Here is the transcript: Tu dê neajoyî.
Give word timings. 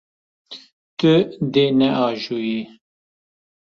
Tu 0.97 1.13
dê 1.53 1.65
neajoyî. 1.79 2.61